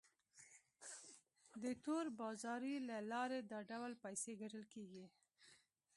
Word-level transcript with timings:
د 1.63 1.65
تور 1.83 2.05
بازارۍ 2.21 2.75
له 2.89 2.97
لارې 3.11 3.39
دا 3.51 3.59
ډول 3.71 3.91
پیسې 4.03 4.31
ګټل 4.41 4.63
کیږي. 4.73 5.05